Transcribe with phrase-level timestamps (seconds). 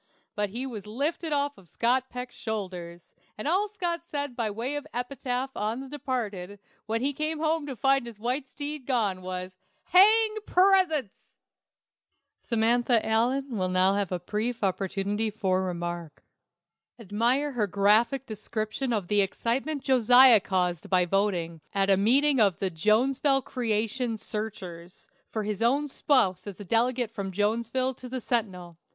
[0.33, 4.87] But he was lifted off Scott Peck's shoulders, and all Scott said by way of
[4.95, 9.57] epitaph on the departed, when he came home to find his white steed gone, was,
[9.91, 11.35] "Hang presents!"
[12.39, 16.23] "Samantha Allen" will now have "a brief opportunity for remark."
[16.97, 22.57] Admire her graphic description of the excitement Josiah caused by voting, at a meeting of
[22.57, 28.19] the "Jonesville Creation Searchers," for his own spouse as a delegate from Jonesville to the
[28.19, 28.79] "Sentinel."